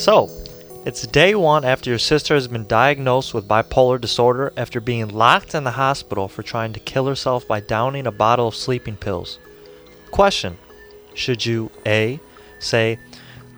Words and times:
So, 0.00 0.30
it's 0.86 1.06
day 1.06 1.34
one 1.34 1.62
after 1.62 1.90
your 1.90 1.98
sister 1.98 2.32
has 2.32 2.48
been 2.48 2.66
diagnosed 2.66 3.34
with 3.34 3.46
bipolar 3.46 4.00
disorder 4.00 4.50
after 4.56 4.80
being 4.80 5.08
locked 5.08 5.54
in 5.54 5.64
the 5.64 5.72
hospital 5.72 6.26
for 6.26 6.42
trying 6.42 6.72
to 6.72 6.80
kill 6.80 7.06
herself 7.06 7.46
by 7.46 7.60
downing 7.60 8.06
a 8.06 8.10
bottle 8.10 8.48
of 8.48 8.54
sleeping 8.54 8.96
pills. 8.96 9.38
Question 10.10 10.56
Should 11.12 11.44
you 11.44 11.70
A. 11.84 12.18
say, 12.60 12.98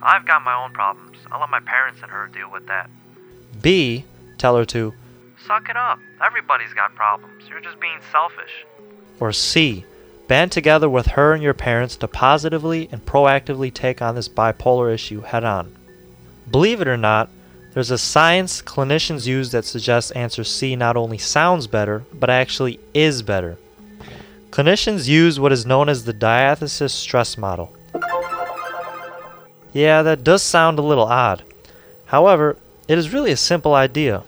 I've 0.02 0.26
got 0.26 0.42
my 0.42 0.64
own 0.64 0.72
problems. 0.72 1.16
I'll 1.30 1.38
let 1.38 1.48
my 1.48 1.60
parents 1.60 2.00
and 2.02 2.10
her 2.10 2.26
deal 2.34 2.50
with 2.50 2.66
that? 2.66 2.90
B. 3.60 4.04
Tell 4.36 4.56
her 4.56 4.64
to, 4.64 4.92
Suck 5.46 5.68
it 5.68 5.76
up. 5.76 6.00
Everybody's 6.20 6.74
got 6.74 6.92
problems. 6.96 7.44
You're 7.48 7.60
just 7.60 7.78
being 7.78 8.00
selfish. 8.10 8.66
Or 9.20 9.32
C. 9.32 9.84
Band 10.26 10.50
together 10.50 10.90
with 10.90 11.06
her 11.06 11.34
and 11.34 11.42
your 11.42 11.54
parents 11.54 11.94
to 11.98 12.08
positively 12.08 12.88
and 12.90 13.06
proactively 13.06 13.72
take 13.72 14.02
on 14.02 14.16
this 14.16 14.28
bipolar 14.28 14.92
issue 14.92 15.20
head 15.20 15.44
on. 15.44 15.76
Believe 16.50 16.80
it 16.80 16.88
or 16.88 16.96
not, 16.96 17.30
there's 17.72 17.90
a 17.90 17.98
science 17.98 18.60
clinicians 18.60 19.26
use 19.26 19.50
that 19.52 19.64
suggests 19.64 20.10
answer 20.10 20.44
C 20.44 20.76
not 20.76 20.96
only 20.96 21.16
sounds 21.16 21.66
better, 21.66 22.04
but 22.12 22.28
actually 22.28 22.78
is 22.92 23.22
better. 23.22 23.56
Clinicians 24.50 25.08
use 25.08 25.40
what 25.40 25.52
is 25.52 25.64
known 25.64 25.88
as 25.88 26.04
the 26.04 26.12
diathesis 26.12 26.92
stress 26.92 27.38
model. 27.38 27.72
Yeah, 29.72 30.02
that 30.02 30.22
does 30.22 30.42
sound 30.42 30.78
a 30.78 30.82
little 30.82 31.06
odd. 31.06 31.42
However, 32.04 32.58
it 32.88 32.98
is 32.98 33.14
really 33.14 33.32
a 33.32 33.36
simple 33.38 33.74
idea. 33.74 34.22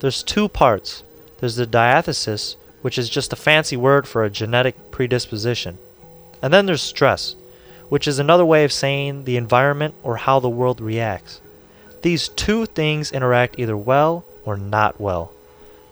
There's 0.00 0.22
two 0.22 0.50
parts. 0.50 1.02
There's 1.38 1.56
the 1.56 1.66
diathesis, 1.66 2.58
which 2.82 2.98
is 2.98 3.08
just 3.08 3.32
a 3.32 3.36
fancy 3.36 3.78
word 3.78 4.06
for 4.06 4.24
a 4.24 4.30
genetic 4.30 4.90
predisposition. 4.90 5.78
And 6.42 6.52
then 6.52 6.66
there's 6.66 6.82
stress, 6.82 7.36
which 7.88 8.06
is 8.06 8.18
another 8.18 8.44
way 8.44 8.64
of 8.64 8.72
saying 8.72 9.24
the 9.24 9.38
environment 9.38 9.94
or 10.02 10.18
how 10.18 10.40
the 10.40 10.50
world 10.50 10.82
reacts. 10.82 11.40
These 12.04 12.28
two 12.28 12.66
things 12.66 13.12
interact 13.12 13.58
either 13.58 13.78
well 13.78 14.26
or 14.44 14.58
not 14.58 15.00
well. 15.00 15.32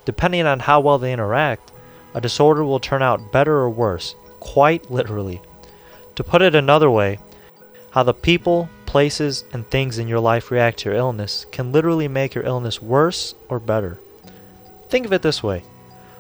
Depending 0.05 0.45
on 0.45 0.61
how 0.61 0.79
well 0.79 0.99
they 0.99 1.11
interact, 1.11 1.73
a 2.13 2.21
disorder 2.21 2.65
will 2.65 2.81
turn 2.81 3.01
out 3.01 3.33
better 3.33 3.55
or 3.55 3.71
worse, 3.71 4.15
quite 4.39 4.91
literally. 4.91 5.41
To 6.17 6.23
put 6.23 6.43
it 6.43 6.55
another 6.55 6.91
way, 6.91 7.19
how 7.93 8.03
the 8.03 8.13
people, 8.13 8.69
places, 8.85 9.47
and 9.55 9.67
things 9.71 9.99
in 9.99 10.07
your 10.07 10.21
life 10.21 10.51
react 10.51 10.81
to 10.81 10.91
your 10.91 10.99
illness 10.99 11.47
can 11.51 11.73
literally 11.73 12.09
make 12.09 12.35
your 12.35 12.45
illness 12.45 12.83
worse 12.83 13.35
or 13.49 13.59
better. 13.59 13.99
Think 14.91 15.07
of 15.07 15.15
it 15.15 15.23
this 15.23 15.43
way 15.43 15.65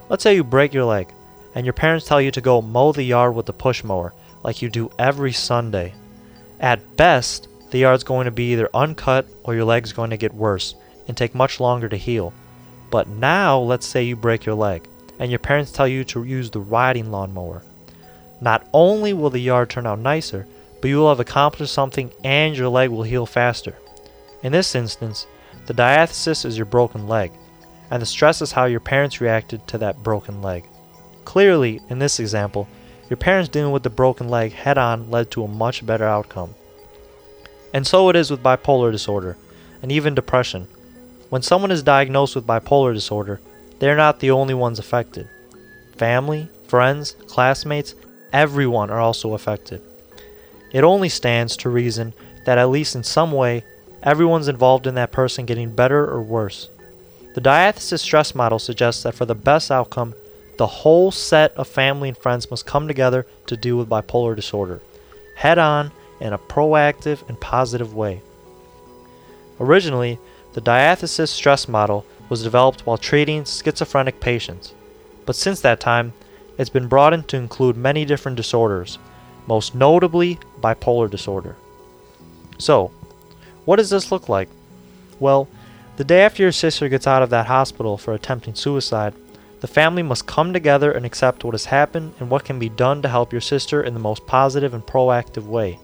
let's 0.09 0.23
say 0.23 0.35
you 0.35 0.43
break 0.43 0.73
your 0.73 0.87
leg, 0.87 1.13
and 1.55 1.67
your 1.67 1.75
parents 1.75 2.07
tell 2.07 2.19
you 2.19 2.31
to 2.31 2.41
go 2.41 2.63
mow 2.63 2.93
the 2.93 3.03
yard 3.03 3.35
with 3.35 3.45
the 3.45 3.53
push 3.53 3.85
mower, 3.85 4.15
like 4.43 4.63
you 4.63 4.70
do 4.70 4.91
every 4.98 5.33
Sunday. 5.33 5.93
At 6.61 6.97
best, 6.97 7.48
the 7.73 7.78
yard's 7.78 8.05
going 8.05 8.27
to 8.27 8.31
be 8.31 8.53
either 8.53 8.69
uncut 8.75 9.27
or 9.45 9.55
your 9.55 9.65
leg's 9.65 9.95
going 9.95 10.11
to 10.11 10.17
get 10.19 10.34
worse 10.34 10.75
and 11.09 11.17
take 11.17 11.34
much 11.34 11.59
longer 11.59 11.89
to 11.89 11.97
heal. 11.97 12.33
But 12.91 13.09
now, 13.09 13.59
let's 13.59 13.87
say 13.87 14.03
you 14.05 14.14
break 14.14 14.45
your 14.45 14.55
leg 14.55 14.87
and 15.19 15.31
your 15.31 15.39
parents 15.39 15.73
tell 15.73 15.89
you 15.89 16.05
to 16.05 16.23
use 16.23 16.51
the 16.51 16.61
riding 16.61 17.11
lawnmower. 17.11 17.62
Not 18.42 18.69
only 18.75 19.14
will 19.14 19.31
the 19.31 19.41
yard 19.41 19.70
turn 19.70 19.87
out 19.87 19.98
nicer, 19.98 20.47
but 20.81 20.89
you 20.89 20.98
will 20.98 21.09
have 21.09 21.20
accomplished 21.20 21.73
something 21.73 22.12
and 22.23 22.55
your 22.55 22.69
leg 22.69 22.91
will 22.91 23.05
heal 23.05 23.25
faster. 23.25 23.79
In 24.42 24.53
this 24.53 24.75
instance, 24.75 25.27
the 25.67 25.73
diathesis 25.73 26.45
is 26.45 26.59
your 26.59 26.67
broken 26.67 27.09
leg, 27.09 27.33
and 27.91 28.03
the 28.03 28.07
stress 28.07 28.42
is 28.42 28.53
how 28.53 28.67
your 28.67 28.81
parents 28.81 29.20
reacted 29.20 29.67
to 29.69 29.79
that 29.79 30.03
broken 30.03 30.42
leg. 30.42 30.69
Clearly, 31.25 31.80
in 31.89 31.98
this 31.98 32.20
example, 32.20 32.68
your 33.08 33.17
parents 33.17 33.48
dealing 33.48 33.73
with 33.73 33.85
the 33.85 33.91
broken 33.91 34.29
leg 34.29 34.52
head 34.52 34.77
on 34.77 35.11
led 35.11 35.30
to 35.30 35.45
a 35.45 35.48
much 35.48 35.86
better 35.86 36.05
outcome. 36.05 36.55
And 37.73 37.87
so 37.87 38.09
it 38.09 38.17
is 38.17 38.31
with 38.31 38.43
bipolar 38.43 38.93
disorder, 38.93 39.37
and 39.83 39.91
even 39.91 40.15
depression. 40.15 40.69
When 41.31 41.43
someone 41.43 41.71
is 41.71 41.83
diagnosed 41.83 42.35
with 42.35 42.47
bipolar 42.47 42.95
disorder, 42.95 43.41
they 43.79 43.91
are 43.91 43.97
not 43.97 44.21
the 44.21 44.31
only 44.31 44.55
ones 44.55 44.79
affected. 44.79 45.29
Family, 45.97 46.49
friends, 46.69 47.17
classmates, 47.27 47.95
everyone 48.33 48.91
are 48.91 49.01
also 49.01 49.35
affected. 49.35 49.81
It 50.73 50.85
only 50.85 51.09
stands 51.09 51.57
to 51.59 51.71
reason 51.71 52.15
that 52.47 52.59
at 52.59 52.71
least 52.71 52.95
in 52.95 53.03
some 53.03 53.33
way, 53.33 53.65
everyone's 54.03 54.49
involved 54.49 54.87
in 54.87 54.95
that 54.97 55.13
person 55.13 55.47
getting 55.47 55.75
better 55.75 56.05
or 56.05 56.23
worse. 56.23 56.71
The 57.35 57.41
diathesis 57.41 58.03
stress 58.03 58.35
model 58.35 58.59
suggests 58.59 59.03
that 59.03 59.15
for 59.15 59.25
the 59.25 59.35
best 59.35 59.71
outcome, 59.71 60.15
the 60.59 60.67
whole 60.67 61.11
set 61.11 61.53
of 61.55 61.67
family 61.67 62.09
and 62.09 62.19
friends 62.19 62.51
must 62.51 62.67
come 62.67 62.87
together 62.87 63.27
to 63.47 63.57
deal 63.57 63.77
with 63.77 63.89
bipolar 63.89 64.37
disorder, 64.37 64.81
head 65.37 65.59
on 65.59 65.91
in 66.23 66.33
a 66.33 66.39
proactive 66.39 67.29
and 67.29 67.39
positive 67.41 67.95
way. 67.95 68.23
Originally, 69.61 70.19
the 70.55 70.61
diathesis 70.61 71.31
stress 71.31 71.67
model 71.69 72.07
was 72.29 72.45
developed 72.45 72.87
while 72.87 72.97
treating 72.97 73.45
schizophrenic 73.45 74.21
patients, 74.21 74.73
but 75.27 75.37
since 75.37 75.61
that 75.61 75.81
time, 75.81 76.13
it's 76.59 76.71
been 76.71 76.87
broadened 76.87 77.27
to 77.29 77.37
include 77.37 77.77
many 77.77 78.05
different 78.05 78.37
disorders, 78.37 78.99
most 79.49 79.75
notably 79.75 80.39
bipolar 80.61 81.11
disorder. 81.11 81.57
So, 82.57 82.93
what 83.65 83.77
does 83.77 83.91
this 83.91 84.13
look 84.13 84.29
like? 84.29 84.49
Well, 85.19 85.49
the 85.97 86.05
day 86.05 86.23
after 86.23 86.43
your 86.43 86.53
sister 86.53 86.89
gets 86.89 87.07
out 87.07 87.23
of 87.23 87.31
that 87.31 87.47
hospital 87.47 87.99
for 87.99 88.15
attempting 88.15 88.55
suicide, 88.55 89.15
the 89.61 89.67
family 89.67 90.03
must 90.03 90.27
come 90.27 90.53
together 90.53 90.93
and 90.93 91.05
accept 91.05 91.45
what 91.45 91.55
has 91.55 91.67
happened 91.67 92.15
and 92.21 92.31
what 92.31 92.45
can 92.45 92.59
be 92.59 92.69
done 92.69 93.03
to 93.03 93.09
help 93.09 93.33
your 93.33 93.41
sister 93.41 93.83
in 93.83 93.95
the 93.95 94.01
most 94.01 94.27
positive 94.27 94.73
and 94.75 94.87
proactive 94.87 95.47
way. 95.47 95.79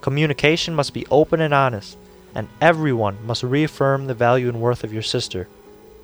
Communication 0.00 0.74
must 0.74 0.94
be 0.94 1.06
open 1.10 1.40
and 1.40 1.52
honest, 1.52 1.96
and 2.34 2.48
everyone 2.60 3.18
must 3.26 3.42
reaffirm 3.42 4.06
the 4.06 4.14
value 4.14 4.48
and 4.48 4.60
worth 4.60 4.84
of 4.84 4.92
your 4.92 5.02
sister. 5.02 5.48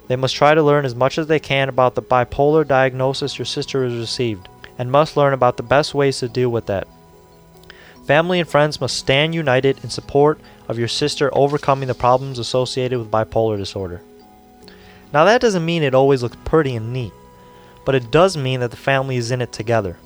They 0.08 0.16
must 0.16 0.34
try 0.34 0.54
to 0.54 0.62
learn 0.62 0.84
as 0.84 0.94
much 0.94 1.16
as 1.16 1.26
they 1.26 1.38
can 1.38 1.68
about 1.68 1.94
the 1.94 2.02
bipolar 2.02 2.66
diagnosis 2.66 3.38
your 3.38 3.46
sister 3.46 3.84
has 3.84 3.94
received, 3.94 4.48
and 4.78 4.90
must 4.90 5.16
learn 5.16 5.32
about 5.32 5.56
the 5.56 5.62
best 5.62 5.94
ways 5.94 6.18
to 6.18 6.28
deal 6.28 6.50
with 6.50 6.66
that. 6.66 6.88
Family 8.06 8.40
and 8.40 8.48
friends 8.48 8.80
must 8.80 8.98
stand 8.98 9.34
united 9.34 9.82
in 9.82 9.88
support 9.88 10.38
of 10.68 10.78
your 10.78 10.88
sister 10.88 11.30
overcoming 11.32 11.88
the 11.88 11.94
problems 11.94 12.38
associated 12.38 12.98
with 12.98 13.10
bipolar 13.10 13.56
disorder. 13.56 14.02
Now, 15.12 15.24
that 15.24 15.40
doesn't 15.40 15.64
mean 15.64 15.82
it 15.82 15.94
always 15.94 16.22
looks 16.22 16.36
pretty 16.44 16.74
and 16.74 16.92
neat, 16.92 17.12
but 17.86 17.94
it 17.94 18.10
does 18.10 18.36
mean 18.36 18.60
that 18.60 18.72
the 18.72 18.76
family 18.76 19.16
is 19.16 19.30
in 19.30 19.40
it 19.40 19.52
together. 19.52 19.96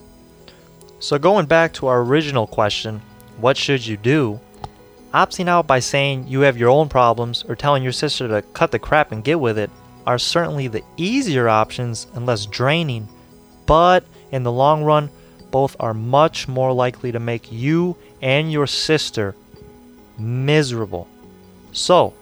So, 1.01 1.19
going 1.19 1.47
back 1.47 1.73
to 1.75 1.87
our 1.87 2.03
original 2.03 2.47
question 2.47 3.01
what 3.39 3.57
should 3.57 3.87
you 3.87 3.97
do? 3.97 4.41
Opting 5.15 5.49
out 5.49 5.67
by 5.67 5.79
saying 5.79 6.29
you 6.29 6.41
have 6.41 6.59
your 6.59 6.69
own 6.69 6.89
problems 6.89 7.45
or 7.49 7.57
telling 7.57 7.83
your 7.83 7.93
sister 7.93 8.29
to 8.29 8.43
cut 8.53 8.71
the 8.71 8.79
crap 8.79 9.13
and 9.13 9.25
get 9.25 9.41
with 9.41 9.59
it 9.59 9.71
are 10.07 10.19
certainly 10.19 10.69
the 10.69 10.85
easier 10.97 11.49
options 11.49 12.07
and 12.15 12.27
less 12.27 12.47
draining, 12.47 13.09
but 13.67 14.05
in 14.33 14.43
the 14.43 14.53
long 14.53 14.85
run, 14.85 15.11
both 15.51 15.77
are 15.81 15.95
much 15.95 16.49
more 16.49 16.73
likely 16.73 17.13
to 17.13 17.21
make 17.21 17.51
you 17.51 17.97
and 18.21 18.53
your 18.53 18.67
sister 18.67 19.35
miserable. 20.19 21.09
So, 21.73 22.15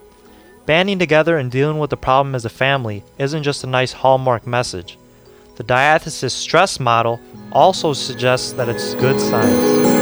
banding 0.65 0.99
together 0.99 1.39
and 1.39 1.51
dealing 1.51 1.79
with 1.79 1.91
the 1.91 1.97
problem 1.97 2.35
as 2.35 2.45
a 2.45 2.51
family 2.51 3.03
isn't 3.19 3.43
just 3.43 3.65
a 3.65 3.69
nice 3.69 3.93
hallmark 3.93 4.47
message. 4.47 4.99
The 5.57 5.65
diathesis 5.65 6.35
stress 6.35 6.79
model 6.79 7.21
also 7.51 7.93
suggests 7.93 8.53
that 8.53 8.69
it's 8.69 8.95
good 8.95 9.19
science. 9.21 9.96